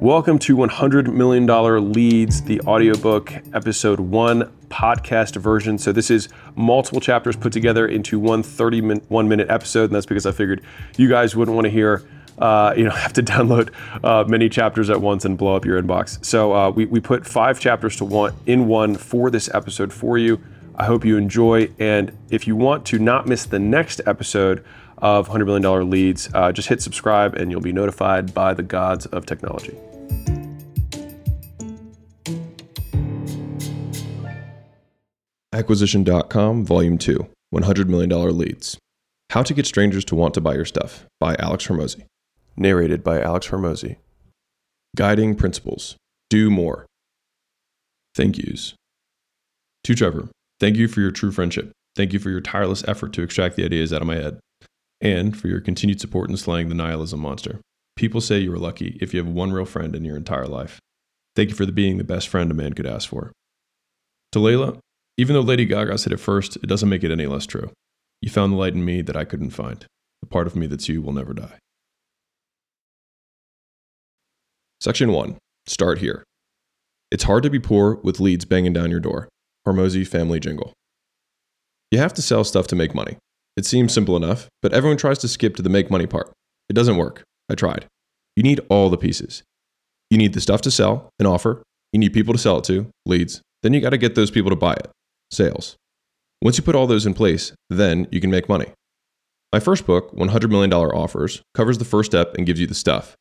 [0.00, 5.76] Welcome to $100 Million Leads, the audiobook, episode one podcast version.
[5.76, 9.86] So, this is multiple chapters put together into one 31 minute episode.
[9.86, 10.62] And that's because I figured
[10.96, 12.08] you guys wouldn't want to hear,
[12.38, 13.72] uh, you know, have to download
[14.04, 16.24] uh, many chapters at once and blow up your inbox.
[16.24, 20.16] So, uh, we, we put five chapters to one in one for this episode for
[20.16, 20.40] you.
[20.76, 21.72] I hope you enjoy.
[21.80, 24.64] And if you want to not miss the next episode,
[25.00, 29.06] of $100 million leads, uh, just hit subscribe and you'll be notified by the gods
[29.06, 29.76] of technology.
[35.58, 38.78] Acquisition.com, Volume 2 $100 Million Leads.
[39.30, 42.04] How to Get Strangers to Want to Buy Your Stuff by Alex Hormozi.
[42.56, 43.96] Narrated by Alex Hormozi.
[44.94, 45.96] Guiding Principles
[46.30, 46.86] Do More.
[48.14, 48.74] Thank yous.
[49.82, 50.28] To Trevor,
[50.60, 51.72] thank you for your true friendship.
[51.96, 54.38] Thank you for your tireless effort to extract the ideas out of my head
[55.00, 57.58] and for your continued support in slaying the nihilism monster.
[57.96, 60.78] People say you are lucky if you have one real friend in your entire life.
[61.34, 63.32] Thank you for the being the best friend a man could ask for.
[64.32, 64.78] To Layla,
[65.18, 67.70] even though Lady Gaga said it first, it doesn't make it any less true.
[68.22, 69.84] You found the light in me that I couldn't find.
[70.22, 71.58] The part of me that's you will never die.
[74.80, 76.24] Section 1 Start here.
[77.10, 79.28] It's hard to be poor with leads banging down your door.
[79.66, 80.72] Hormozi Family Jingle.
[81.90, 83.16] You have to sell stuff to make money.
[83.56, 86.32] It seems simple enough, but everyone tries to skip to the make money part.
[86.68, 87.24] It doesn't work.
[87.50, 87.86] I tried.
[88.36, 89.42] You need all the pieces.
[90.10, 91.62] You need the stuff to sell, an offer.
[91.92, 93.42] You need people to sell it to, leads.
[93.62, 94.88] Then you got to get those people to buy it,
[95.30, 95.76] sales.
[96.42, 98.66] Once you put all those in place, then you can make money.
[99.52, 103.16] My first book, $100 Million Offers, covers the first step and gives you the stuff.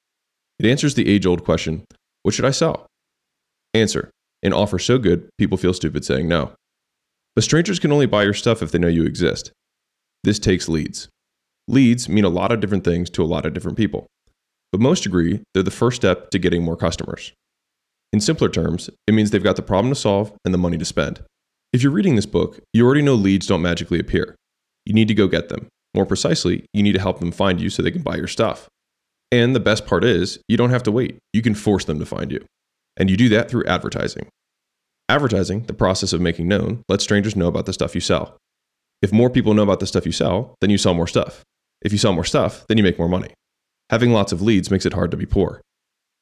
[0.60, 1.84] It answers the age old question
[2.24, 2.88] what should I sell?
[3.74, 4.12] Answer
[4.44, 6.54] an offer so good, people feel stupid saying no.
[7.36, 9.52] But strangers can only buy your stuff if they know you exist.
[10.24, 11.10] This takes leads.
[11.68, 14.08] Leads mean a lot of different things to a lot of different people,
[14.72, 17.34] but most agree they're the first step to getting more customers.
[18.14, 20.86] In simpler terms, it means they've got the problem to solve and the money to
[20.86, 21.22] spend.
[21.74, 24.36] If you're reading this book, you already know leads don't magically appear.
[24.86, 25.68] You need to go get them.
[25.94, 28.70] More precisely, you need to help them find you so they can buy your stuff.
[29.32, 31.18] And the best part is, you don't have to wait.
[31.34, 32.46] You can force them to find you.
[32.96, 34.30] And you do that through advertising.
[35.10, 38.38] Advertising, the process of making known, lets strangers know about the stuff you sell.
[39.02, 41.44] If more people know about the stuff you sell, then you sell more stuff.
[41.82, 43.34] If you sell more stuff, then you make more money.
[43.90, 45.62] Having lots of leads makes it hard to be poor.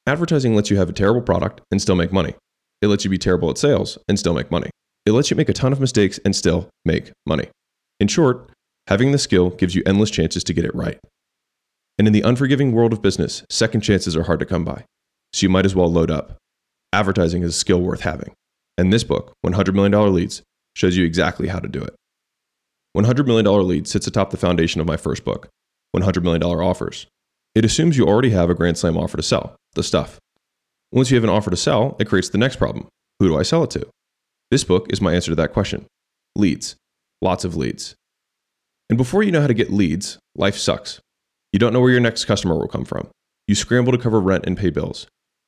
[0.06, 2.34] Advertising lets you have a terrible product and still make money.
[2.82, 4.70] It lets you be terrible at sales and still make money.
[5.06, 7.48] It lets you make a ton of mistakes and still make money.
[8.00, 8.50] In short,
[8.88, 10.98] having the skill gives you endless chances to get it right.
[11.98, 14.84] And in the unforgiving world of business, second chances are hard to come by.
[15.32, 16.36] So you might as well load up.
[16.92, 18.34] Advertising is a skill worth having.
[18.76, 20.42] And this book, $100 Million Leads,
[20.74, 21.94] shows you exactly how to do it.
[22.96, 25.48] $100 million lead sits atop the foundation of my first book,
[25.94, 27.06] $100 million offers.
[27.54, 30.18] It assumes you already have a Grand Slam offer to sell, the stuff.
[30.92, 33.42] Once you have an offer to sell, it creates the next problem who do I
[33.42, 33.86] sell it to?
[34.50, 35.86] This book is my answer to that question
[36.36, 36.76] leads,
[37.20, 37.94] lots of leads.
[38.88, 41.00] And before you know how to get leads, life sucks.
[41.52, 43.08] You don't know where your next customer will come from.
[43.48, 45.06] You scramble to cover rent and pay bills.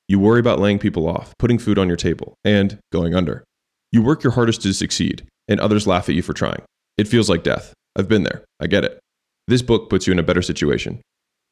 [0.08, 3.44] You worry about laying people off, putting food on your table, and going under.
[3.92, 6.62] You work your hardest to succeed, and others laugh at you for trying.
[6.96, 7.74] It feels like death.
[7.94, 8.44] I've been there.
[8.58, 8.98] I get it.
[9.46, 11.00] This book puts you in a better situation.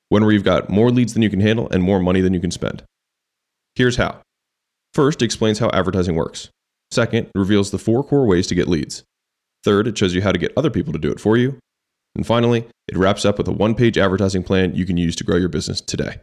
[0.09, 2.41] One where you've got more leads than you can handle and more money than you
[2.41, 2.83] can spend.
[3.75, 4.21] Here's how.
[4.95, 6.49] First, it explains how advertising works.
[6.91, 9.03] Second, it reveals the four core ways to get leads.
[9.65, 11.59] Third, it shows you how to get other people to do it for you.
[12.15, 15.25] And finally, it wraps up with a one page advertising plan you can use to
[15.25, 16.21] grow your business today.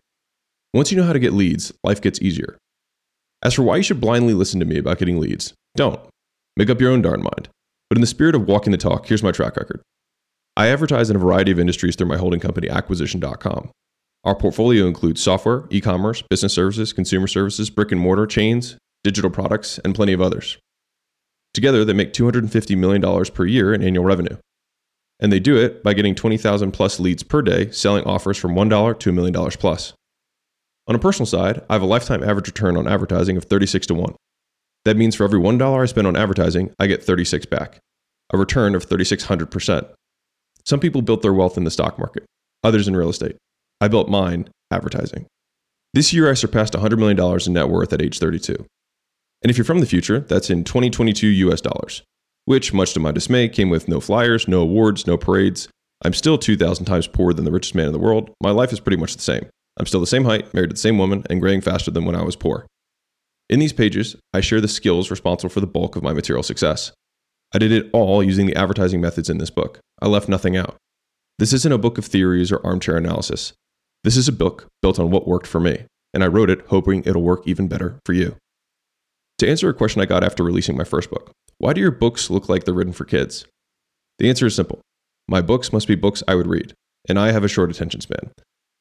[0.74, 2.58] Once you know how to get leads, life gets easier.
[3.44, 6.00] As for why you should blindly listen to me about getting leads, don't.
[6.56, 7.50] Make up your own darn mind.
[7.90, 9.82] But in the spirit of walking the talk, here's my track record.
[10.56, 13.70] I advertise in a variety of industries through my holding company, acquisition.com.
[14.24, 19.30] Our portfolio includes software, e commerce, business services, consumer services, brick and mortar chains, digital
[19.30, 20.58] products, and plenty of others.
[21.54, 24.38] Together, they make $250 million per year in annual revenue.
[25.20, 29.00] And they do it by getting 20,000 plus leads per day, selling offers from $1
[29.00, 29.94] to $1 million plus.
[30.88, 33.94] On a personal side, I have a lifetime average return on advertising of 36 to
[33.94, 34.16] 1.
[34.86, 37.80] That means for every $1 I spend on advertising, I get 36 back,
[38.34, 39.88] a return of 3600%.
[40.66, 42.26] Some people built their wealth in the stock market,
[42.64, 43.38] others in real estate.
[43.80, 45.26] I built mine advertising.
[45.94, 48.66] This year I surpassed $100 million in net worth at age 32.
[49.44, 52.02] And if you're from the future, that's in 2022 US dollars,
[52.46, 55.68] which, much to my dismay, came with no flyers, no awards, no parades.
[56.04, 58.32] I'm still 2,000 times poorer than the richest man in the world.
[58.42, 59.46] My life is pretty much the same.
[59.78, 62.16] I'm still the same height, married to the same woman, and graying faster than when
[62.16, 62.66] I was poor.
[63.50, 66.92] In these pages, I share the skills responsible for the bulk of my material success.
[67.54, 69.80] I did it all using the advertising methods in this book.
[70.02, 70.78] I left nothing out.
[71.40, 73.54] This isn't a book of theories or armchair analysis.
[74.04, 75.86] This is a book built on what worked for me.
[76.14, 78.36] and I wrote it hoping it'll work even better for you.
[79.44, 82.30] To answer a question I got after releasing my first book why do your books
[82.30, 83.46] look like they're written for kids?
[84.18, 84.80] The answer is simple
[85.28, 86.74] my books must be books I would read,
[87.10, 88.32] and I have a short attention span.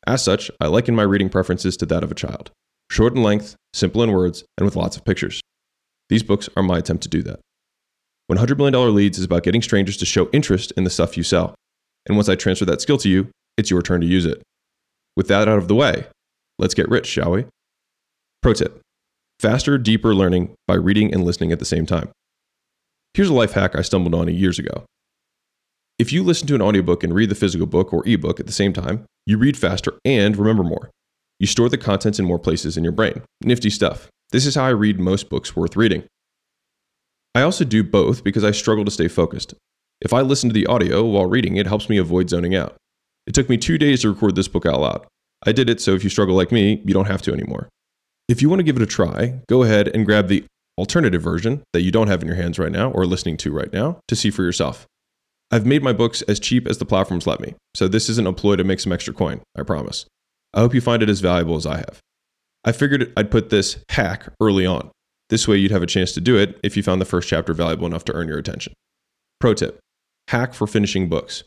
[0.06, 2.52] As such, I liken my reading preferences to that of a child
[2.92, 5.40] short in length, simple in words, and with lots of pictures.
[6.08, 7.40] These books are my attempt to do that.
[8.30, 11.56] $100 million Leads is about getting strangers to show interest in the stuff you sell.
[12.06, 14.40] And once I transfer that skill to you, it's your turn to use it.
[15.16, 16.06] With that out of the way,
[16.60, 17.46] let's get rich, shall we?
[18.42, 18.81] Pro tip
[19.42, 22.10] faster, deeper learning by reading and listening at the same time.
[23.12, 24.84] Here's a life hack I stumbled on years ago.
[25.98, 28.52] If you listen to an audiobook and read the physical book or ebook at the
[28.52, 30.90] same time, you read faster and remember more.
[31.38, 33.22] You store the contents in more places in your brain.
[33.42, 34.08] Nifty stuff.
[34.30, 36.04] This is how I read most books worth reading.
[37.34, 39.54] I also do both because I struggle to stay focused.
[40.00, 42.76] If I listen to the audio while reading, it helps me avoid zoning out.
[43.26, 45.06] It took me two days to record this book out loud.
[45.44, 47.68] I did it so if you struggle like me, you don't have to anymore.
[48.32, 50.42] If you want to give it a try, go ahead and grab the
[50.78, 53.70] alternative version that you don't have in your hands right now or listening to right
[53.70, 54.86] now to see for yourself.
[55.50, 58.32] I've made my books as cheap as the platforms let me, so this isn't a
[58.32, 60.06] ploy to make some extra coin, I promise.
[60.54, 61.98] I hope you find it as valuable as I have.
[62.64, 64.90] I figured I'd put this hack early on.
[65.28, 67.52] This way you'd have a chance to do it if you found the first chapter
[67.52, 68.72] valuable enough to earn your attention.
[69.40, 69.78] Pro tip
[70.28, 71.44] hack for finishing books.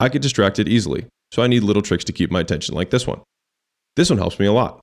[0.00, 3.06] I get distracted easily, so I need little tricks to keep my attention, like this
[3.06, 3.20] one.
[3.96, 4.80] This one helps me a lot.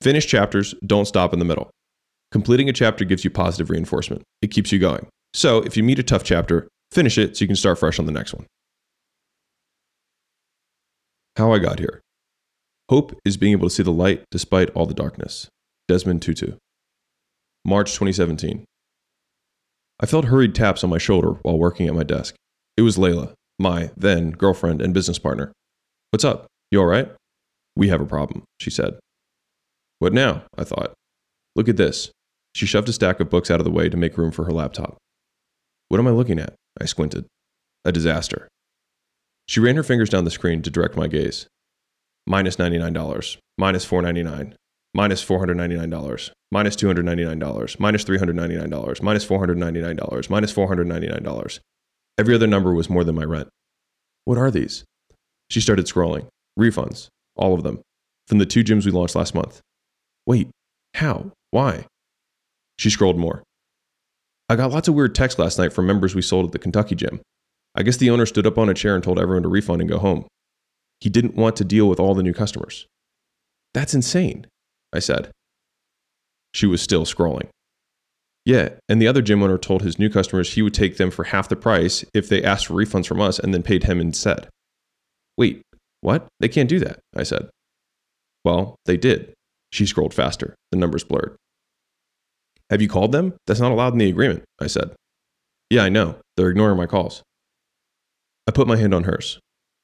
[0.00, 1.70] Finish chapters, don't stop in the middle.
[2.30, 5.08] Completing a chapter gives you positive reinforcement, it keeps you going.
[5.34, 8.06] So if you meet a tough chapter, finish it so you can start fresh on
[8.06, 8.46] the next one.
[11.36, 12.00] How I got here.
[12.88, 15.48] Hope is being able to see the light despite all the darkness.
[15.88, 16.54] Desmond Tutu.
[17.64, 18.64] March 2017.
[20.00, 22.34] I felt hurried taps on my shoulder while working at my desk.
[22.76, 25.52] It was Layla, my then girlfriend and business partner.
[26.10, 26.46] What's up?
[26.70, 27.10] You all right?
[27.76, 28.98] We have a problem, she said.
[29.98, 30.44] What now?
[30.56, 30.94] I thought.
[31.56, 32.10] Look at this.
[32.54, 34.52] She shoved a stack of books out of the way to make room for her
[34.52, 34.98] laptop.
[35.88, 36.54] What am I looking at?
[36.80, 37.26] I squinted.
[37.84, 38.48] A disaster.
[39.46, 41.46] She ran her fingers down the screen to direct my gaze.
[42.26, 44.54] Minus $99, minus $499,
[44.94, 51.60] minus $499, minus $299, minus $399, minus $499, minus $499.
[52.18, 53.48] Every other number was more than my rent.
[54.24, 54.84] What are these?
[55.50, 56.26] She started scrolling.
[56.58, 57.80] Refunds, all of them,
[58.26, 59.60] from the two gyms we launched last month.
[60.28, 60.50] Wait,
[60.92, 61.32] how?
[61.52, 61.86] Why?
[62.78, 63.42] She scrolled more.
[64.50, 66.94] I got lots of weird texts last night from members we sold at the Kentucky
[66.94, 67.22] gym.
[67.74, 69.88] I guess the owner stood up on a chair and told everyone to refund and
[69.88, 70.26] go home.
[71.00, 72.86] He didn't want to deal with all the new customers.
[73.72, 74.46] That's insane,
[74.92, 75.30] I said.
[76.52, 77.48] She was still scrolling.
[78.44, 81.24] Yeah, and the other gym owner told his new customers he would take them for
[81.24, 84.50] half the price if they asked for refunds from us and then paid him instead.
[85.38, 85.62] Wait,
[86.02, 86.26] what?
[86.38, 87.48] They can't do that, I said.
[88.44, 89.32] Well, they did.
[89.70, 90.54] She scrolled faster.
[90.70, 91.36] The numbers blurred.
[92.70, 93.34] Have you called them?
[93.46, 94.90] That's not allowed in the agreement, I said.
[95.70, 96.16] Yeah, I know.
[96.36, 97.22] They're ignoring my calls.
[98.46, 99.38] I put my hand on hers.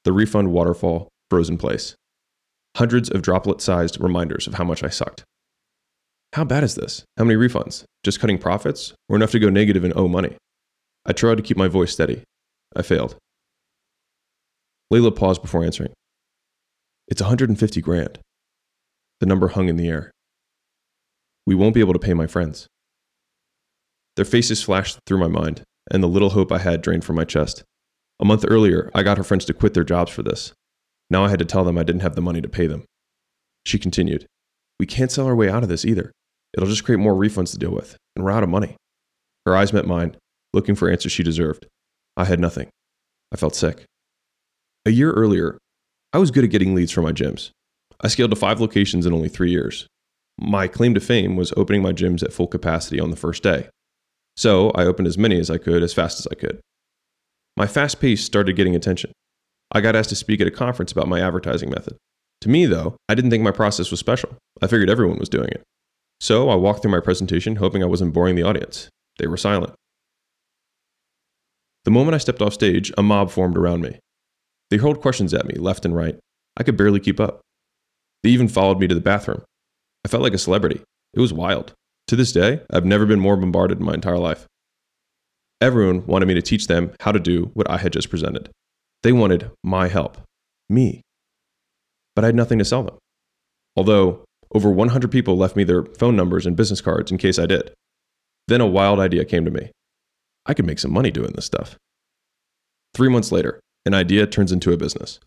[0.04, 1.94] The refund waterfall froze in place.
[2.76, 5.24] Hundreds of droplet sized reminders of how much I sucked.
[6.34, 7.04] How bad is this?
[7.16, 7.84] How many refunds?
[8.02, 8.92] Just cutting profits?
[9.08, 10.36] Or enough to go negative and owe money?
[11.06, 12.22] I tried to keep my voice steady.
[12.74, 13.16] I failed.
[14.92, 15.92] Layla paused before answering.
[17.06, 18.18] It's 150 grand.
[19.20, 20.10] The number hung in the air.
[21.46, 22.66] We won't be able to pay my friends.
[24.16, 27.24] Their faces flashed through my mind, and the little hope I had drained from my
[27.24, 27.64] chest.
[28.20, 30.52] A month earlier, I got her friends to quit their jobs for this.
[31.10, 32.84] Now I had to tell them I didn't have the money to pay them.
[33.66, 34.26] She continued,
[34.78, 36.12] We can't sell our way out of this either.
[36.56, 38.76] It'll just create more refunds to deal with, and we're out of money.
[39.44, 40.16] Her eyes met mine,
[40.52, 41.66] looking for answers she deserved.
[42.16, 42.68] I had nothing.
[43.32, 43.84] I felt sick.
[44.86, 45.58] A year earlier,
[46.12, 47.50] I was good at getting leads for my gyms.
[48.00, 49.86] I scaled to five locations in only three years.
[50.38, 53.68] My claim to fame was opening my gyms at full capacity on the first day.
[54.36, 56.60] So I opened as many as I could as fast as I could.
[57.56, 59.12] My fast pace started getting attention.
[59.70, 61.96] I got asked to speak at a conference about my advertising method.
[62.40, 64.36] To me, though, I didn't think my process was special.
[64.60, 65.62] I figured everyone was doing it.
[66.20, 68.88] So I walked through my presentation hoping I wasn't boring the audience.
[69.18, 69.74] They were silent.
[71.84, 73.98] The moment I stepped off stage, a mob formed around me.
[74.70, 76.18] They hurled questions at me left and right.
[76.56, 77.40] I could barely keep up.
[78.24, 79.42] They even followed me to the bathroom.
[80.04, 80.82] I felt like a celebrity.
[81.12, 81.74] It was wild.
[82.08, 84.46] To this day, I've never been more bombarded in my entire life.
[85.60, 88.48] Everyone wanted me to teach them how to do what I had just presented.
[89.02, 90.16] They wanted my help,
[90.70, 91.02] me.
[92.16, 92.96] But I had nothing to sell them.
[93.76, 97.44] Although over 100 people left me their phone numbers and business cards in case I
[97.44, 97.74] did.
[98.48, 99.70] Then a wild idea came to me.
[100.46, 101.76] I could make some money doing this stuff.
[102.94, 105.20] Three months later, an idea turns into a business.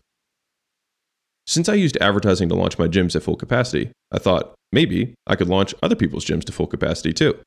[1.48, 5.34] Since I used advertising to launch my gyms at full capacity, I thought, maybe I
[5.34, 7.40] could launch other people's gyms to full capacity too.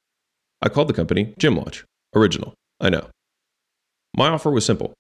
[0.60, 1.86] I called the company Gym Launch.
[2.16, 3.10] Original, I know.
[4.18, 4.96] My offer was simple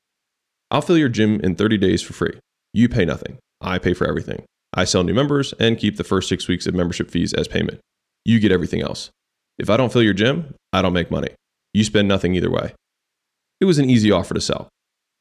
[0.70, 2.38] I'll fill your gym in 30 days for free.
[2.74, 4.44] You pay nothing, I pay for everything.
[4.72, 7.80] I sell new members and keep the first six weeks of membership fees as payment.
[8.24, 9.10] You get everything else.
[9.58, 11.30] If I don't fill your gym, I don't make money.
[11.74, 12.76] You spend nothing either way.
[13.60, 14.70] It was an easy offer to sell.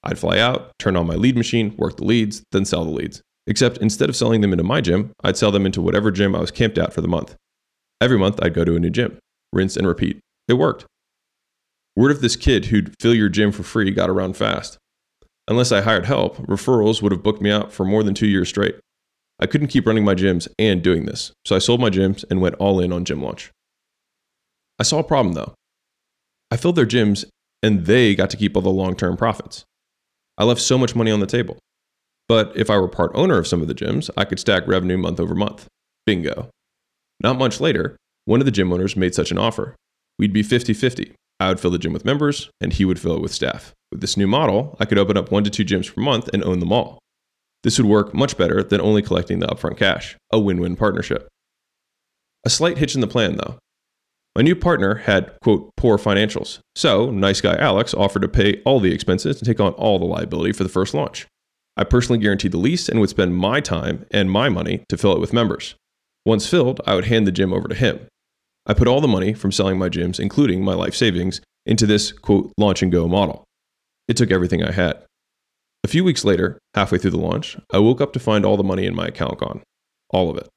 [0.05, 3.23] I'd fly out, turn on my lead machine, work the leads, then sell the leads.
[3.51, 6.41] Except instead of selling them into my gym, I'd sell them into whatever gym I
[6.41, 7.35] was camped at for the month.
[8.01, 9.19] Every month, I'd go to a new gym,
[9.53, 10.21] rinse and repeat.
[10.47, 10.87] It worked.
[11.97, 14.79] Word of this kid who'd fill your gym for free got around fast.
[15.49, 18.49] Unless I hired help, referrals would have booked me out for more than two years
[18.49, 18.77] straight.
[19.41, 22.41] I couldn't keep running my gyms and doing this, so I sold my gyms and
[22.41, 23.51] went all in on Gym Launch.
[24.79, 25.55] I saw a problem though.
[26.53, 27.25] I filled their gyms
[27.65, 29.65] and they got to keep all the long term profits.
[30.39, 31.59] I left so much money on the table.
[32.31, 34.97] But if I were part owner of some of the gyms, I could stack revenue
[34.97, 35.67] month over month.
[36.07, 36.49] Bingo.
[37.19, 39.75] Not much later, one of the gym owners made such an offer.
[40.17, 41.13] We'd be 50 50.
[41.41, 43.73] I would fill the gym with members, and he would fill it with staff.
[43.91, 46.45] With this new model, I could open up one to two gyms per month and
[46.45, 47.01] own them all.
[47.65, 51.27] This would work much better than only collecting the upfront cash, a win win partnership.
[52.47, 53.59] A slight hitch in the plan, though.
[54.37, 58.79] My new partner had, quote, poor financials, so nice guy Alex offered to pay all
[58.79, 61.27] the expenses and take on all the liability for the first launch.
[61.81, 65.15] I personally guaranteed the lease and would spend my time and my money to fill
[65.15, 65.77] it with members.
[66.27, 68.07] Once filled, I would hand the gym over to him.
[68.67, 72.13] I put all the money from selling my gyms, including my life savings, into this
[72.13, 73.45] quote launch and go model.
[74.09, 75.03] It took everything I had.
[75.83, 78.63] A few weeks later, halfway through the launch, I woke up to find all the
[78.63, 79.63] money in my account gone.
[80.11, 80.49] All of it.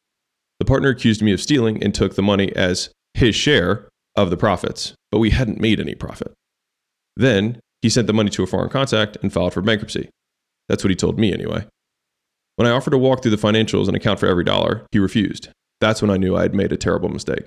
[0.59, 3.87] The partner accused me of stealing and took the money as his share
[4.17, 6.33] of the profits, but we hadn't made any profit.
[7.15, 10.09] Then he sent the money to a foreign contact and filed for bankruptcy.
[10.69, 11.65] That's what he told me anyway.
[12.55, 15.49] When I offered to walk through the financials and account for every dollar, he refused.
[15.81, 17.45] That's when I knew I had made a terrible mistake.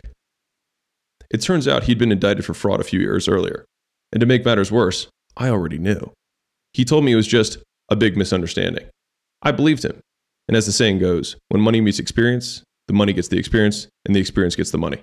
[1.31, 3.65] It turns out he'd been indicted for fraud a few years earlier.
[4.13, 6.13] And to make matters worse, I already knew.
[6.73, 7.59] He told me it was just
[7.89, 8.89] a big misunderstanding.
[9.43, 10.01] I believed him.
[10.49, 14.15] And as the saying goes, when money meets experience, the money gets the experience, and
[14.15, 15.03] the experience gets the money.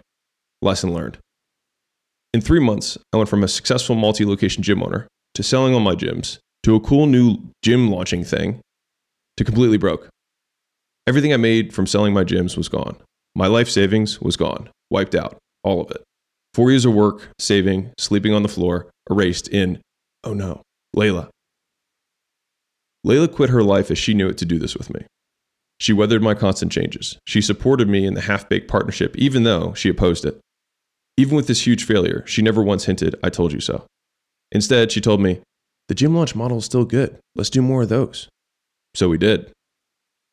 [0.62, 1.18] Lesson learned.
[2.34, 5.80] In three months, I went from a successful multi location gym owner to selling all
[5.80, 8.62] my gyms to a cool new gym launching thing
[9.38, 10.10] to completely broke.
[11.06, 12.96] Everything I made from selling my gyms was gone.
[13.36, 16.04] My life savings was gone, wiped out, all of it.
[16.54, 19.82] Four years of work, saving, sleeping on the floor, erased in,
[20.24, 20.62] oh no,
[20.96, 21.30] Layla.
[23.06, 25.06] Layla quit her life as she knew it to do this with me.
[25.80, 27.18] She weathered my constant changes.
[27.28, 30.40] She supported me in the half baked partnership, even though she opposed it.
[31.18, 33.86] Even with this huge failure, she never once hinted, I told you so.
[34.52, 35.42] Instead, she told me,
[35.88, 37.20] the gym launch model is still good.
[37.36, 38.30] Let's do more of those.
[38.96, 39.52] So we did.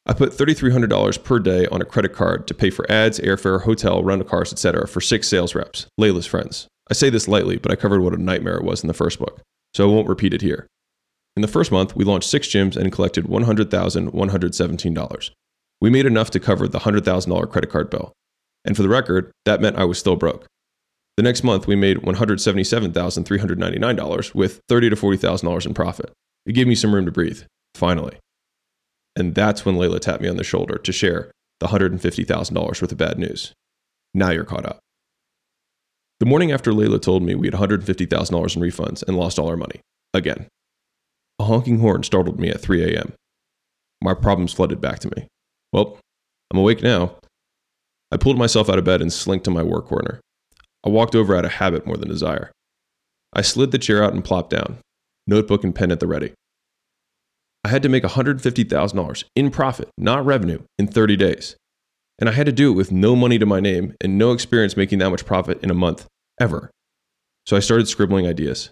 [0.07, 4.03] I put $3,300 per day on a credit card to pay for ads, airfare, hotel,
[4.03, 4.89] rental cars, etc.
[4.89, 6.67] for six sales reps, Layla's friends.
[6.91, 9.19] I say this lightly, but I covered what a nightmare it was in the first
[9.19, 9.41] book,
[9.75, 10.67] so I won't repeat it here.
[11.37, 15.31] In the first month, we launched six gyms and collected $100,117.
[15.81, 18.13] We made enough to cover the $100,000 credit card bill.
[18.65, 20.47] And for the record, that meant I was still broke.
[21.21, 26.11] The next month, we made $177,399 with $30,000 to $40,000 in profit.
[26.47, 27.43] It gave me some room to breathe,
[27.75, 28.17] finally.
[29.15, 32.97] And that's when Layla tapped me on the shoulder to share the $150,000 worth of
[32.97, 33.53] bad news.
[34.15, 34.79] Now you're caught up.
[36.21, 39.59] The morning after Layla told me we had $150,000 in refunds and lost all our
[39.59, 39.83] money,
[40.15, 40.47] again.
[41.39, 43.13] A honking horn startled me at 3 a.m.
[44.03, 45.27] My problems flooded back to me.
[45.71, 45.99] Well,
[46.51, 47.17] I'm awake now.
[48.11, 50.23] I pulled myself out of bed and slinked to my work corner.
[50.85, 52.51] I walked over out of habit more than desire.
[53.33, 54.79] I slid the chair out and plopped down,
[55.27, 56.33] notebook and pen at the ready.
[57.65, 61.57] I had to make $150,000 in profit, not revenue, in 30 days.
[62.19, 64.77] And I had to do it with no money to my name and no experience
[64.77, 66.07] making that much profit in a month,
[66.41, 66.71] ever.
[67.47, 68.71] So I started scribbling ideas.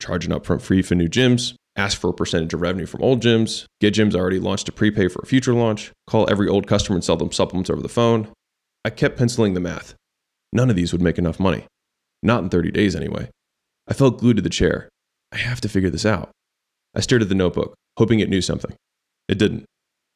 [0.00, 3.22] Charge an upfront fee for new gyms, ask for a percentage of revenue from old
[3.22, 6.96] gyms, get gyms already launched to prepay for a future launch, call every old customer
[6.96, 8.28] and sell them supplements over the phone.
[8.84, 9.94] I kept penciling the math.
[10.52, 11.66] None of these would make enough money.
[12.22, 13.30] Not in 30 days, anyway.
[13.88, 14.88] I felt glued to the chair.
[15.32, 16.30] I have to figure this out.
[16.94, 18.74] I stared at the notebook, hoping it knew something.
[19.28, 19.64] It didn't.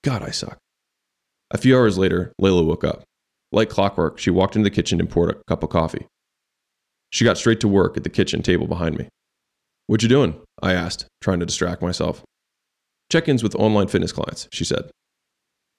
[0.03, 0.59] God, I suck.
[1.51, 3.05] A few hours later, Layla woke up.
[3.53, 6.07] Like clockwork, she walked into the kitchen and poured a cup of coffee.
[7.11, 9.09] She got straight to work at the kitchen table behind me.
[9.87, 10.41] What you doing?
[10.61, 12.25] I asked, trying to distract myself.
[13.11, 14.91] Check-ins with online fitness clients, she said.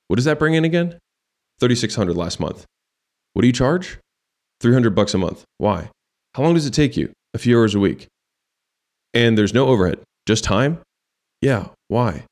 [0.08, 0.98] What does that bring in again?
[1.60, 2.66] 3600 last month.
[3.34, 4.00] What do you charge?
[4.66, 5.44] 300 bucks a month.
[5.60, 5.92] Why?
[6.34, 7.12] How long does it take you?
[7.36, 8.08] A few hours a week.
[9.14, 10.80] And there's no overhead, just time?
[11.40, 12.26] Yeah, why?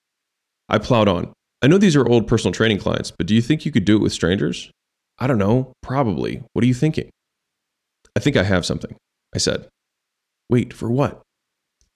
[0.68, 1.32] I plowed on.
[1.62, 3.96] I know these are old personal training clients, but do you think you could do
[3.98, 4.72] it with strangers?
[5.20, 6.42] I don't know, probably.
[6.54, 7.12] What are you thinking?
[8.18, 8.96] I think I have something,
[9.36, 9.68] I said.
[10.50, 11.22] Wait, for what?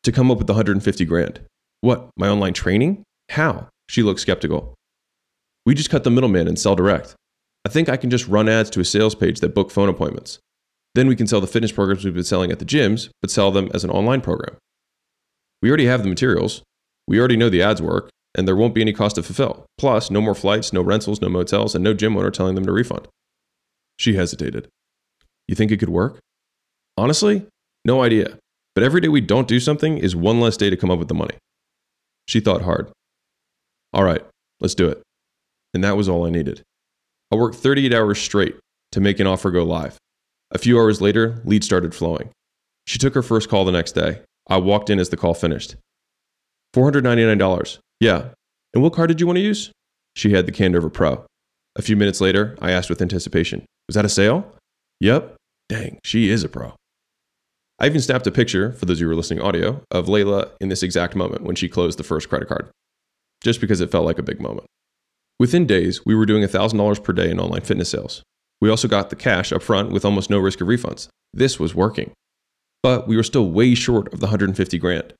[0.04, 1.40] To come up with the 150 grand.
[1.82, 3.02] What, my online training?
[3.30, 3.70] How?
[3.90, 4.76] She looked skeptical.
[5.66, 7.16] We just cut the middleman and sell direct.
[7.68, 10.40] I think I can just run ads to a sales page that book phone appointments.
[10.96, 13.52] Then we can sell the fitness programs we've been selling at the gyms, but sell
[13.52, 14.56] them as an online program.
[15.62, 16.64] We already have the materials.
[17.10, 19.66] We already know the ads work, and there won't be any cost to fulfill.
[19.78, 22.72] Plus, no more flights, no rentals, no motels, and no gym owner telling them to
[22.72, 23.06] refund.
[23.98, 24.70] She hesitated.
[25.50, 26.20] You think it could work?
[26.96, 27.48] Honestly,
[27.84, 28.38] no idea.
[28.76, 31.10] But every day we don't do something is one less day to come up with
[31.10, 31.36] the money.
[32.30, 32.94] She thought hard.
[33.92, 34.26] All right,
[34.62, 35.02] let's do it.
[35.74, 36.64] And that was all I needed.
[37.32, 38.56] I worked 38 hours straight
[38.94, 39.98] to make an offer go live.
[40.52, 42.30] A few hours later, leads started flowing.
[42.86, 44.22] She took her first call the next day.
[44.50, 45.76] I walked in as the call finished.
[46.74, 47.80] $499.
[48.00, 48.30] Yeah.
[48.74, 49.72] And what card did you want to use?
[50.16, 51.26] She had the Candover Pro.
[51.76, 54.52] A few minutes later, I asked with anticipation, Was that a sale?
[55.02, 55.36] Yep.
[55.70, 56.74] Dang, she is a pro.
[57.80, 60.52] I even snapped a picture, for those of you who are listening audio, of Layla
[60.60, 62.70] in this exact moment when she closed the first credit card,
[63.44, 64.66] just because it felt like a big moment.
[65.40, 68.24] Within days, we were doing $1,000 per day in online fitness sales.
[68.60, 71.10] We also got the cash up front with almost no risk of refunds.
[71.34, 72.12] This was working.
[72.82, 75.14] But we were still way short of the 150 grand.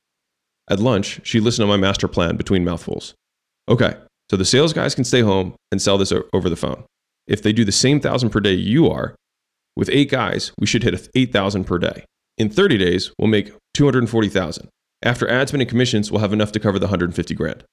[0.70, 3.14] At lunch, she listened to my master plan between mouthfuls.
[3.70, 3.96] Okay,
[4.32, 6.84] so the sales guys can stay home and sell this over the phone.
[7.28, 9.16] If they do the same 1000 per day you are,
[9.76, 12.06] with 8 guys, we should hit 8000 per day.
[12.38, 14.70] In 30 days, we'll make 240,000.
[15.04, 17.64] After ad spend and commissions, we'll have enough to cover the 150 grand.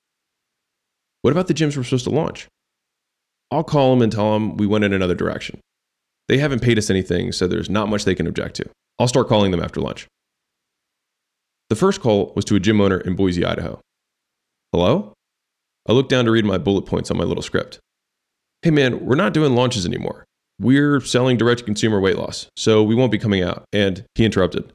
[1.24, 2.48] What about the gyms we're supposed to launch?
[3.50, 5.58] I'll call them and tell them we went in another direction.
[6.28, 8.68] They haven't paid us anything, so there's not much they can object to.
[8.98, 10.06] I'll start calling them after lunch.
[11.70, 13.80] The first call was to a gym owner in Boise, Idaho.
[14.70, 15.14] Hello?
[15.88, 17.80] I looked down to read my bullet points on my little script.
[18.60, 20.26] Hey man, we're not doing launches anymore.
[20.60, 23.64] We're selling direct to consumer weight loss, so we won't be coming out.
[23.72, 24.70] And he interrupted.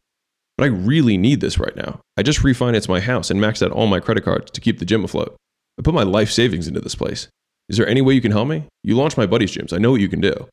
[0.57, 1.99] But I really need this right now.
[2.17, 4.85] I just refinanced my house and maxed out all my credit cards to keep the
[4.85, 5.35] gym afloat.
[5.79, 7.29] I put my life savings into this place.
[7.69, 8.65] Is there any way you can help me?
[8.83, 9.71] You launched my buddy's gyms.
[9.71, 10.47] I know what you can do.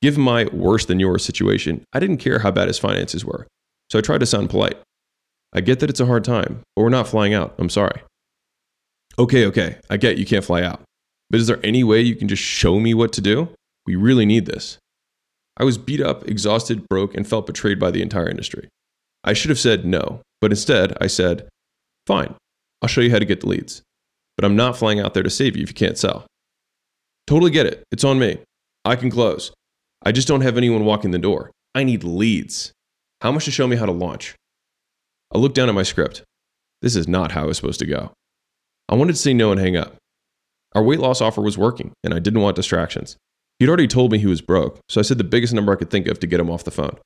[0.00, 3.46] Given my worse than yours situation, I didn't care how bad his finances were,
[3.90, 4.76] so I tried to sound polite.
[5.52, 7.54] I get that it's a hard time, but we're not flying out.
[7.58, 8.02] I'm sorry.
[9.18, 10.80] Okay, okay, I get you can't fly out.
[11.30, 13.50] But is there any way you can just show me what to do?
[13.86, 14.78] We really need this.
[15.56, 18.68] I was beat up, exhausted, broke, and felt betrayed by the entire industry.
[19.22, 21.48] I should have said no, but instead I said,
[22.06, 22.34] Fine,
[22.80, 23.82] I'll show you how to get the leads.
[24.36, 26.26] But I'm not flying out there to save you if you can't sell.
[27.26, 27.84] Totally get it.
[27.92, 28.38] It's on me.
[28.84, 29.52] I can close.
[30.04, 31.50] I just don't have anyone walking the door.
[31.74, 32.72] I need leads.
[33.20, 34.34] How much to show me how to launch?
[35.32, 36.22] I looked down at my script.
[36.80, 38.12] This is not how it was supposed to go.
[38.88, 39.96] I wanted to say no and hang up.
[40.74, 43.16] Our weight loss offer was working, and I didn't want distractions.
[43.58, 45.90] He'd already told me he was broke, so I said the biggest number I could
[45.90, 46.98] think of to get him off the phone.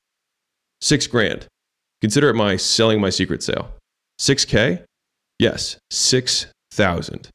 [0.81, 1.47] Six grand.
[2.01, 3.73] Consider it my selling my secret sale.
[4.19, 4.83] 6K?
[5.39, 5.77] Yes,
[6.77, 7.29] 6,000.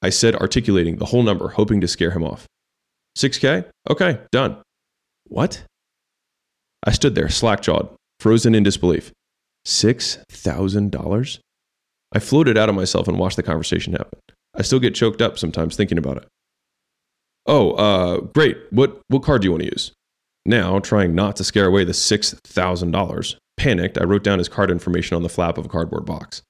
[0.00, 2.46] I said, articulating the whole number, hoping to scare him off.
[3.18, 3.66] 6K?
[3.90, 4.58] Okay, done.
[5.24, 5.64] What?
[6.86, 7.88] I stood there, slack jawed,
[8.20, 9.10] frozen in disbelief.
[9.66, 11.38] $6,000?
[12.12, 14.20] I floated out of myself and watched the conversation happen.
[14.54, 16.28] I still get choked up sometimes thinking about it.
[17.46, 18.56] Oh, uh, great.
[18.70, 19.92] What, what card do you want to use?
[20.46, 25.16] Now, trying not to scare away the $6,000, panicked, I wrote down his card information
[25.16, 26.42] on the flap of a cardboard box.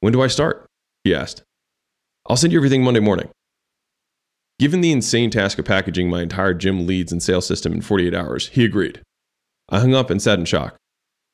[0.00, 0.66] When do I start?
[1.06, 1.44] He asked.
[2.28, 3.28] I'll send you everything Monday morning.
[4.58, 8.14] Given the insane task of packaging my entire gym leads and sales system in 48
[8.14, 9.00] hours, he agreed.
[9.68, 10.76] I hung up and sat in shock.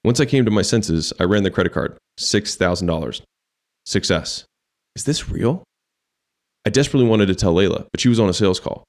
[0.05, 3.23] Once I came to my senses, I ran the credit card $6,000.
[3.87, 4.45] Success.
[4.95, 5.63] Is this real?
[6.67, 8.85] I desperately wanted to tell Layla, but she was on a sales call.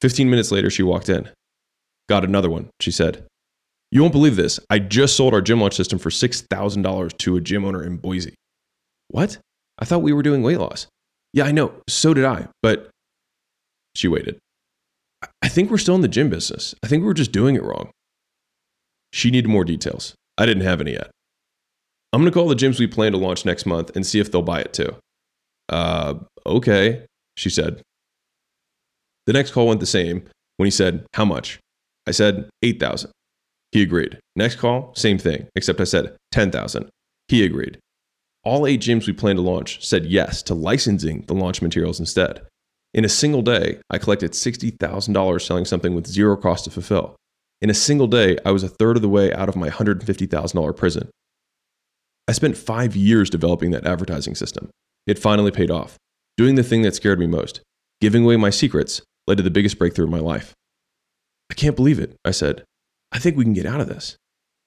[0.00, 1.28] 15 minutes later, she walked in.
[2.08, 3.26] Got another one, she said.
[3.90, 4.58] You won't believe this.
[4.70, 8.34] I just sold our gym launch system for $6,000 to a gym owner in Boise.
[9.08, 9.38] What?
[9.78, 10.86] I thought we were doing weight loss.
[11.36, 11.74] Yeah, I know.
[11.86, 12.48] So did I.
[12.62, 12.88] But
[13.94, 14.38] she waited.
[15.42, 16.74] I think we're still in the gym business.
[16.82, 17.90] I think we were just doing it wrong.
[19.12, 20.14] She needed more details.
[20.38, 21.10] I didn't have any yet.
[22.14, 24.32] I'm going to call the gyms we plan to launch next month and see if
[24.32, 24.96] they'll buy it too.
[25.68, 26.14] Uh,
[26.46, 27.04] okay,
[27.36, 27.82] she said.
[29.26, 30.24] The next call went the same
[30.56, 31.60] when he said, How much?
[32.06, 33.10] I said, 8,000.
[33.72, 34.18] He agreed.
[34.36, 36.88] Next call, same thing, except I said 10,000.
[37.28, 37.78] He agreed.
[38.46, 42.42] All eight gyms we plan to launch said yes to licensing the launch materials instead.
[42.94, 47.16] In a single day, I collected $60,000 selling something with zero cost to fulfill.
[47.60, 50.76] In a single day, I was a third of the way out of my $150,000
[50.76, 51.10] prison.
[52.28, 54.70] I spent five years developing that advertising system.
[55.08, 55.96] It finally paid off.
[56.36, 57.62] Doing the thing that scared me most,
[58.00, 60.54] giving away my secrets, led to the biggest breakthrough in my life.
[61.50, 62.14] I can't believe it.
[62.24, 62.62] I said,
[63.10, 64.16] I think we can get out of this.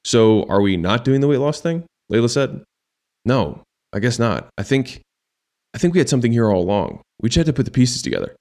[0.03, 1.85] So are we not doing the weight loss thing?
[2.11, 2.65] Layla said.
[3.25, 4.49] No, I guess not.
[4.57, 5.01] I think
[5.73, 7.01] I think we had something here all along.
[7.21, 8.35] We just had to put the pieces together.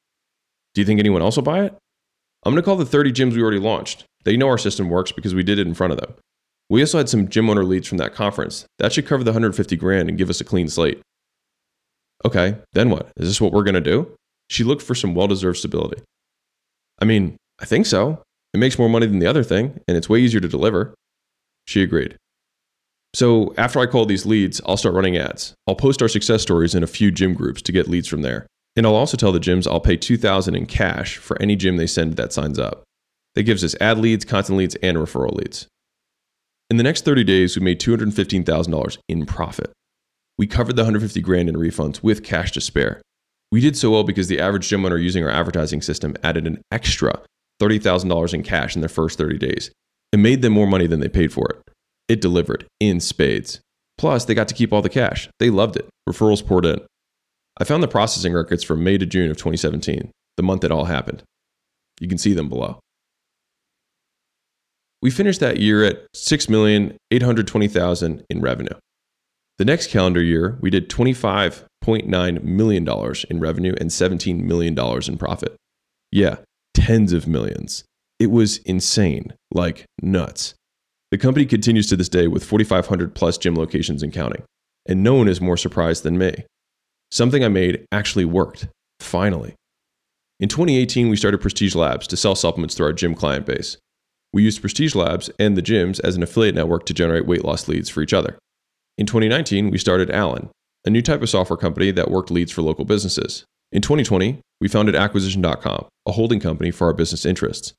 [0.75, 1.75] Do you think anyone else will buy it?
[2.45, 4.05] I'm going to call the 30 gyms we already launched.
[4.25, 6.15] They know our system works because we did it in front of them.
[6.71, 8.67] We also had some gym owner leads from that conference.
[8.79, 11.01] That should cover the 150 grand and give us a clean slate.
[12.25, 13.11] Okay, then what?
[13.17, 14.15] Is this what we're going to do?
[14.51, 16.03] She looked for some well deserved stability.
[17.01, 18.23] I mean, I think so.
[18.55, 20.95] It makes more money than the other thing, and it's way easier to deliver.
[21.67, 22.17] She agreed.
[23.15, 25.55] So after I call these leads, I'll start running ads.
[25.67, 28.47] I'll post our success stories in a few gym groups to get leads from there.
[28.77, 31.87] And I'll also tell the gyms I'll pay 2000 in cash for any gym they
[31.87, 32.85] send that signs up.
[33.35, 35.67] That gives us ad leads, content leads, and referral leads.
[36.71, 39.73] In the next 30 days, we made $215,000 in profit.
[40.37, 43.01] We covered the 150 grand in refunds with cash to spare.
[43.51, 46.61] We did so well because the average gym owner using our advertising system added an
[46.71, 47.21] extra
[47.61, 49.71] $30,000 in cash in their first 30 days.
[50.13, 51.73] It made them more money than they paid for it.
[52.09, 53.61] It delivered in spades.
[53.99, 55.29] Plus, they got to keep all the cash.
[55.39, 55.89] They loved it.
[56.09, 56.81] Referrals poured in.
[57.61, 60.85] I found the processing records from May to June of 2017, the month it all
[60.85, 61.23] happened.
[62.01, 62.79] You can see them below.
[65.03, 68.75] We finished that year at 6,820,000 in revenue.
[69.59, 72.89] The next calendar year, we did $25.9 million
[73.29, 75.57] in revenue and $17 million in profit.
[76.13, 76.37] Yeah,
[76.75, 77.83] tens of millions.
[78.21, 80.55] It was insane, like nuts.
[81.11, 84.43] The company continues to this day with 4,500 plus gym locations and counting,
[84.87, 86.45] and no one is more surprised than me.
[87.11, 88.69] Something I made actually worked,
[89.01, 89.55] finally.
[90.39, 93.79] In 2018, we started Prestige Labs to sell supplements through our gym client base.
[94.35, 97.69] We used Prestige Labs and the gyms as an affiliate network to generate weight loss
[97.69, 98.39] leads for each other.
[98.99, 100.51] In 2019, we started ALAN,
[100.85, 103.45] a new type of software company that worked leads for local businesses.
[103.73, 107.73] In 2020, we founded Acquisition.com, a holding company for our business interests.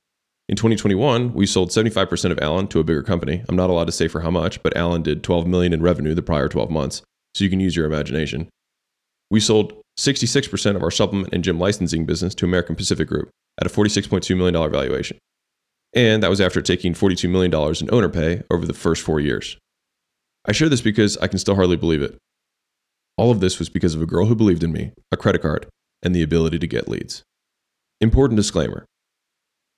[0.49, 3.43] In 2021, we sold 75% of ALAN to a bigger company.
[3.47, 6.15] I'm not allowed to say for how much, but ALAN did 12 million in revenue
[6.15, 7.03] the prior 12 months,
[7.35, 8.49] so you can use your imagination.
[9.29, 13.29] We sold 66% of our supplement and gym licensing business to American Pacific Group
[13.61, 15.19] at a $46.2 million valuation.
[15.93, 19.55] And that was after taking $42 million in owner pay over the first four years.
[20.47, 22.17] I share this because I can still hardly believe it.
[23.17, 25.67] All of this was because of a girl who believed in me, a credit card,
[26.01, 27.21] and the ability to get leads.
[28.01, 28.85] Important disclaimer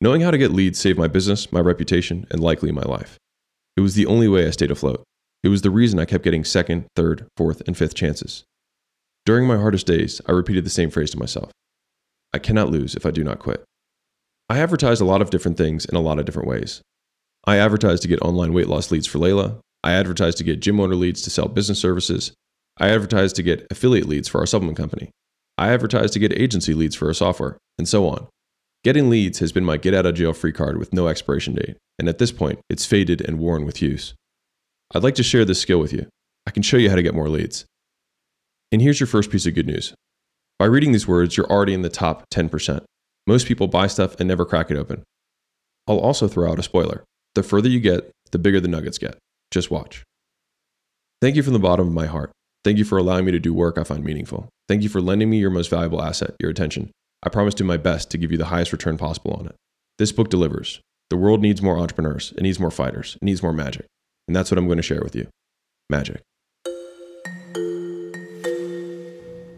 [0.04, 3.20] Knowing how to get leads saved my business, my reputation, and likely my life.
[3.78, 5.04] It was the only way I stayed afloat.
[5.44, 8.44] It was the reason I kept getting second, third, fourth, and fifth chances.
[9.28, 11.52] During my hardest days, I repeated the same phrase to myself
[12.34, 13.64] I cannot lose if I do not quit.
[14.50, 16.82] I advertised a lot of different things in a lot of different ways.
[17.46, 19.60] I advertised to get online weight loss leads for Layla.
[19.84, 22.32] I advertised to get gym owner leads to sell business services.
[22.78, 25.12] I advertised to get affiliate leads for our supplement company.
[25.60, 28.28] I advertised to get agency leads for our software, and so on.
[28.84, 31.78] Getting leads has been my get out of jail free card with no expiration date,
[32.00, 34.16] and at this point, it's faded and worn with use.
[34.96, 36.08] I'd like to share this skill with you.
[36.48, 37.66] I can show you how to get more leads.
[38.72, 39.94] And here's your first piece of good news.
[40.58, 42.84] By reading these words, you're already in the top 10%.
[43.28, 45.04] Most people buy stuff and never crack it open.
[45.88, 47.04] I'll also throw out a spoiler.
[47.36, 49.18] The further you get, the bigger the nuggets get.
[49.52, 50.04] Just watch.
[51.22, 52.32] Thank you from the bottom of my heart.
[52.64, 54.50] Thank you for allowing me to do work I find meaningful.
[54.68, 56.92] Thank you for lending me your most valuable asset, your attention.
[57.24, 59.56] I promise to do my best to give you the highest return possible on it.
[60.00, 60.82] This book delivers.
[61.12, 63.86] The world needs more entrepreneurs, it needs more fighters, it needs more magic.
[64.28, 65.28] And that's what I'm going to share with you
[65.90, 66.22] magic.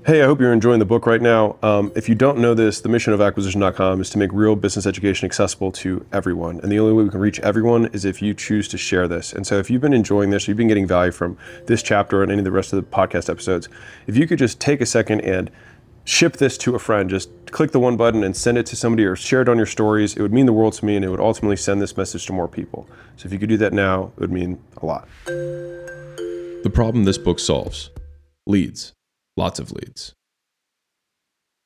[0.05, 1.55] Hey, I hope you're enjoying the book right now.
[1.63, 4.85] Um, if you don't know this, the mission of acquisition.com is to make real business
[4.85, 6.59] education accessible to everyone.
[6.59, 9.31] And the only way we can reach everyone is if you choose to share this.
[9.31, 12.29] And so if you've been enjoying this, you've been getting value from this chapter and
[12.29, 13.69] any of the rest of the podcast episodes,
[14.05, 15.49] if you could just take a second and
[16.05, 17.09] ship this to a friend.
[17.09, 19.65] Just click the one button and send it to somebody or share it on your
[19.65, 20.15] stories.
[20.15, 22.33] It would mean the world to me and it would ultimately send this message to
[22.33, 22.87] more people.
[23.17, 25.07] So if you could do that now, it would mean a lot.
[25.25, 27.89] The problem this book solves
[28.45, 28.93] leads,
[29.37, 30.13] lots of leads.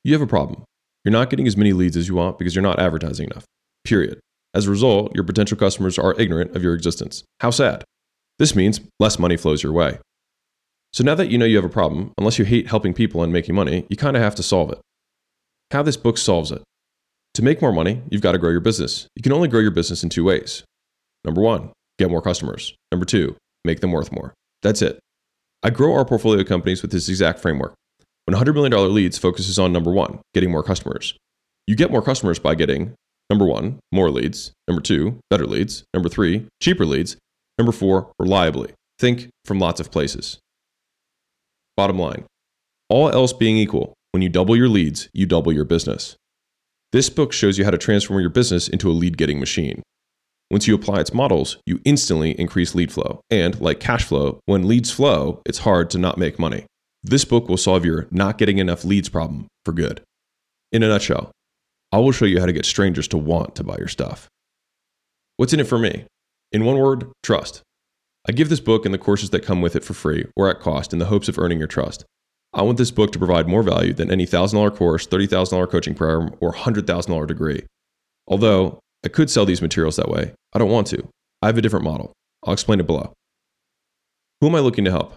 [0.04, 0.64] You have a problem.
[1.04, 3.46] You're not getting as many leads as you want because you're not advertising enough.
[3.84, 4.20] Period.
[4.54, 7.24] As a result, your potential customers are ignorant of your existence.
[7.40, 7.84] How sad.
[8.40, 10.00] This means less money flows your way.
[10.94, 13.32] So now that you know you have a problem, unless you hate helping people and
[13.32, 14.80] making money, you kind of have to solve it.
[15.72, 16.64] How this book solves it.
[17.36, 19.08] To make more money, you've got to grow your business.
[19.16, 20.64] You can only grow your business in two ways.
[21.24, 22.74] Number one, get more customers.
[22.92, 24.34] Number two, make them worth more.
[24.64, 25.00] That's it.
[25.62, 27.74] I grow our portfolio companies with this exact framework.
[28.26, 31.16] When $100 million leads focuses on number one, getting more customers.
[31.68, 32.94] You get more customers by getting
[33.30, 34.52] number one, more leads.
[34.68, 35.84] Number two, better leads.
[35.94, 37.18] Number three, cheaper leads.
[37.58, 38.74] Number four, reliably.
[39.00, 40.40] Think from lots of places.
[41.78, 42.26] Bottom line
[42.90, 46.16] all else being equal, when you double your leads, you double your business.
[46.94, 49.84] This book shows you how to transform your business into a lead getting machine.
[50.50, 53.20] Once you apply its models, you instantly increase lead flow.
[53.30, 56.66] And like cash flow, when leads flow, it's hard to not make money.
[57.04, 60.02] This book will solve your not getting enough leads problem for good.
[60.72, 61.32] In a nutshell,
[61.92, 64.30] I will show you how to get strangers to want to buy your stuff.
[65.36, 66.06] What's in it for me?
[66.54, 67.62] In one word, trust.
[68.30, 70.60] I give this book and the courses that come with it for free or at
[70.60, 72.04] cost in the hopes of earning your trust.
[72.54, 76.36] I want this book to provide more value than any $1,000 course, $30,000 coaching program,
[76.42, 77.64] or $100,000 degree.
[78.28, 81.08] Although I could sell these materials that way, I don't want to.
[81.42, 82.12] I have a different model.
[82.44, 83.14] I'll explain it below.
[84.42, 85.16] Who am I looking to help?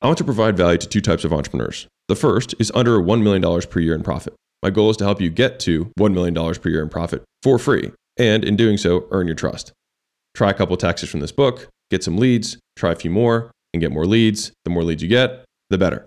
[0.00, 1.88] I want to provide value to two types of entrepreneurs.
[2.06, 4.34] The first is under $1 million per year in profit.
[4.62, 7.58] My goal is to help you get to $1 million per year in profit for
[7.58, 9.72] free, and in doing so, earn your trust.
[10.34, 13.80] Try a couple taxes from this book, get some leads, try a few more, and
[13.80, 14.52] get more leads.
[14.64, 16.06] The more leads you get, the better.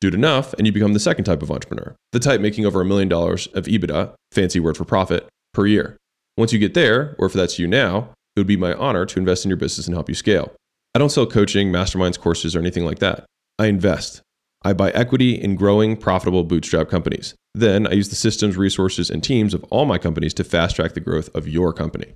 [0.00, 2.80] Do it enough, and you become the second type of entrepreneur, the type making over
[2.80, 5.96] a million dollars of EBITDA, fancy word for profit, per year.
[6.36, 9.18] Once you get there, or if that's you now, it would be my honor to
[9.18, 10.52] invest in your business and help you scale.
[10.94, 13.24] I don't sell coaching, masterminds, courses, or anything like that.
[13.58, 14.20] I invest.
[14.62, 17.34] I buy equity in growing, profitable bootstrap companies.
[17.54, 20.92] Then I use the systems, resources, and teams of all my companies to fast track
[20.92, 22.14] the growth of your company.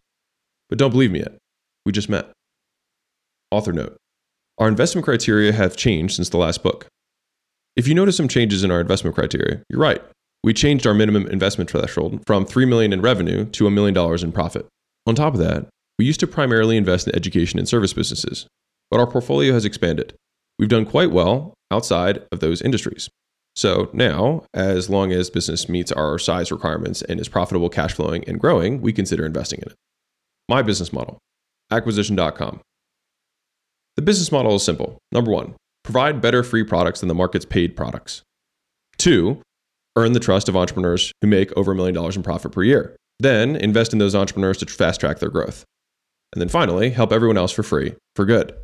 [0.68, 1.38] But don't believe me yet.
[1.87, 2.31] We just met.
[3.50, 3.96] Author note
[4.58, 6.86] Our investment criteria have changed since the last book.
[7.76, 10.02] If you notice some changes in our investment criteria, you're right.
[10.42, 14.22] We changed our minimum investment threshold from 3 million in revenue to a million dollars
[14.22, 14.66] in profit.
[15.06, 15.66] On top of that,
[15.98, 18.46] we used to primarily invest in education and service businesses,
[18.90, 20.14] but our portfolio has expanded.
[20.58, 23.08] We've done quite well outside of those industries.
[23.56, 28.24] So now, as long as business meets our size requirements and is profitable, cash flowing,
[28.24, 29.76] and growing, we consider investing in it.
[30.48, 31.18] My business model
[31.72, 32.60] acquisition.com.
[34.00, 34.96] The business model is simple.
[35.12, 38.22] Number one, provide better free products than the market's paid products.
[38.96, 39.42] Two,
[39.94, 42.96] earn the trust of entrepreneurs who make over a million dollars in profit per year.
[43.18, 45.66] Then invest in those entrepreneurs to fast track their growth.
[46.32, 48.54] And then finally, help everyone else for free, for good.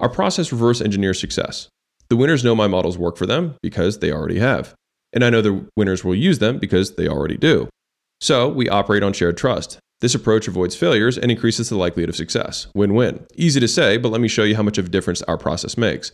[0.00, 1.68] Our process reverse engineers success.
[2.08, 4.74] The winners know my models work for them because they already have.
[5.12, 7.68] And I know the winners will use them because they already do.
[8.20, 9.78] So we operate on shared trust.
[10.00, 12.66] This approach avoids failures and increases the likelihood of success.
[12.74, 13.26] Win win.
[13.34, 15.78] Easy to say, but let me show you how much of a difference our process
[15.78, 16.12] makes.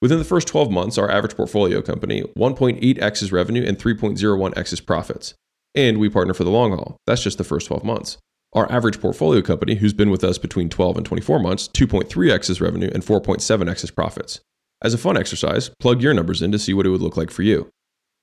[0.00, 5.34] Within the first 12 months, our average portfolio company 1.8x's revenue and 3.01x's profits.
[5.74, 6.96] And we partner for the long haul.
[7.06, 8.16] That's just the first 12 months.
[8.54, 12.90] Our average portfolio company, who's been with us between 12 and 24 months, 2.3x's revenue
[12.92, 14.40] and 4.7x's profits.
[14.82, 17.30] As a fun exercise, plug your numbers in to see what it would look like
[17.30, 17.68] for you.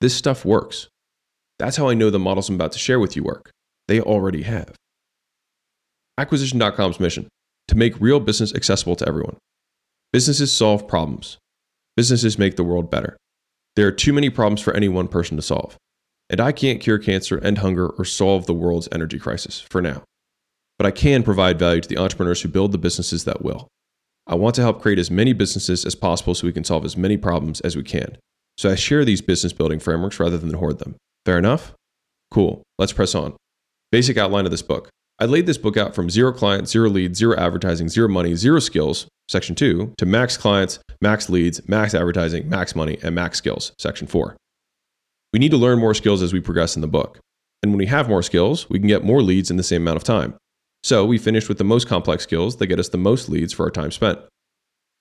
[0.01, 0.87] This stuff works.
[1.59, 3.51] That's how I know the models I'm about to share with you work.
[3.87, 4.75] They already have.
[6.17, 7.27] Acquisition.com's mission
[7.67, 9.37] to make real business accessible to everyone.
[10.11, 11.37] Businesses solve problems.
[11.95, 13.17] Businesses make the world better.
[13.75, 15.77] There are too many problems for any one person to solve.
[16.29, 20.03] And I can't cure cancer, end hunger, or solve the world's energy crisis for now.
[20.77, 23.67] But I can provide value to the entrepreneurs who build the businesses that will.
[24.25, 26.97] I want to help create as many businesses as possible so we can solve as
[26.97, 28.17] many problems as we can.
[28.57, 30.95] So I share these business building frameworks rather than hoard them.
[31.25, 31.73] Fair enough?
[32.31, 32.63] Cool.
[32.77, 33.35] Let's press on.
[33.91, 34.89] Basic outline of this book.
[35.19, 38.59] I laid this book out from zero clients, zero leads, zero advertising, zero money, zero
[38.59, 43.71] skills, section two, to max clients, max leads, max advertising, max money, and max skills,
[43.79, 44.37] section four.
[45.33, 47.19] We need to learn more skills as we progress in the book.
[47.63, 49.97] And when we have more skills, we can get more leads in the same amount
[49.97, 50.35] of time.
[50.83, 53.65] So we finished with the most complex skills that get us the most leads for
[53.65, 54.19] our time spent.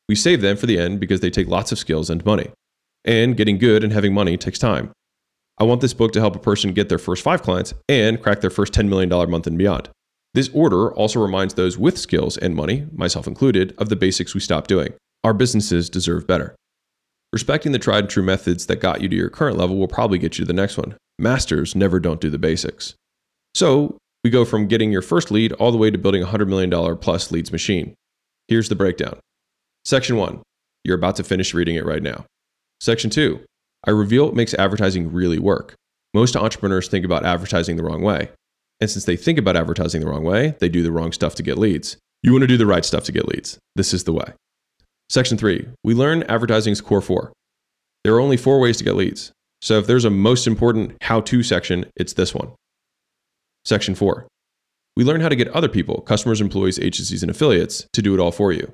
[0.08, 2.50] We save them for the end because they take lots of skills and money.
[3.04, 4.92] And getting good and having money takes time.
[5.58, 8.40] I want this book to help a person get their first five clients and crack
[8.40, 9.90] their first $10 million month and beyond.
[10.36, 14.40] This order also reminds those with skills and money, myself included, of the basics we
[14.40, 14.92] stopped doing.
[15.24, 16.54] Our businesses deserve better.
[17.32, 20.18] Respecting the tried and true methods that got you to your current level will probably
[20.18, 20.94] get you to the next one.
[21.18, 22.96] Masters never don't do the basics.
[23.54, 26.46] So, we go from getting your first lead all the way to building a $100
[26.48, 27.94] million plus leads machine.
[28.46, 29.18] Here's the breakdown.
[29.86, 30.42] Section 1.
[30.84, 32.26] You're about to finish reading it right now.
[32.82, 33.40] Section 2.
[33.86, 35.76] I reveal what makes advertising really work.
[36.12, 38.28] Most entrepreneurs think about advertising the wrong way.
[38.80, 41.42] And since they think about advertising the wrong way, they do the wrong stuff to
[41.42, 41.96] get leads.
[42.22, 43.58] You want to do the right stuff to get leads.
[43.74, 44.32] This is the way.
[45.08, 47.32] Section three, we learn advertising's core four.
[48.04, 49.32] There are only four ways to get leads.
[49.62, 52.50] So if there's a most important how to section, it's this one.
[53.64, 54.26] Section four,
[54.96, 58.20] we learn how to get other people, customers, employees, agencies, and affiliates, to do it
[58.20, 58.72] all for you.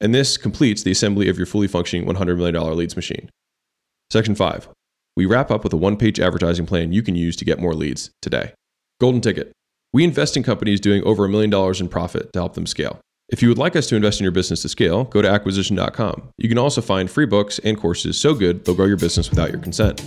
[0.00, 3.30] And this completes the assembly of your fully functioning $100 million leads machine.
[4.10, 4.68] Section five,
[5.16, 7.74] we wrap up with a one page advertising plan you can use to get more
[7.74, 8.52] leads today.
[9.02, 9.50] Golden Ticket.
[9.92, 13.00] We invest in companies doing over a million dollars in profit to help them scale.
[13.30, 16.28] If you would like us to invest in your business to scale, go to acquisition.com.
[16.38, 19.50] You can also find free books and courses so good they'll grow your business without
[19.50, 20.00] your consent.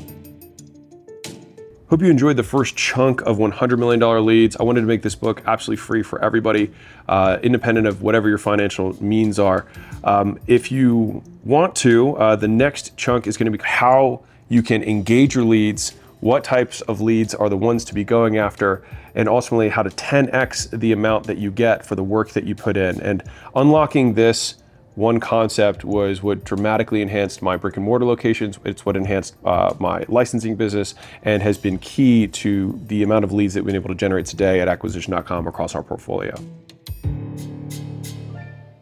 [1.89, 4.55] Hope you enjoyed the first chunk of $100 million leads.
[4.55, 6.71] I wanted to make this book absolutely free for everybody,
[7.09, 9.67] uh, independent of whatever your financial means are.
[10.05, 14.63] Um, if you want to, uh, the next chunk is going to be how you
[14.63, 18.83] can engage your leads, what types of leads are the ones to be going after,
[19.13, 22.55] and ultimately how to 10x the amount that you get for the work that you
[22.55, 22.99] put in.
[22.99, 23.21] And
[23.55, 24.55] unlocking this
[24.95, 28.57] one concept was what dramatically enhanced my brick and mortar locations.
[28.65, 33.31] It's what enhanced uh, my licensing business and has been key to the amount of
[33.31, 36.33] leads that we've been able to generate today at acquisition.com across our portfolio.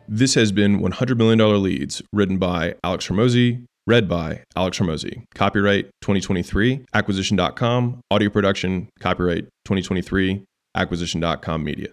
[0.07, 5.23] This has been $100 million Leads, written by Alex Hormozi, read by Alex Hormozi.
[5.35, 10.43] Copyright 2023, acquisition.com, audio production, copyright 2023,
[10.75, 11.89] acquisition.com media.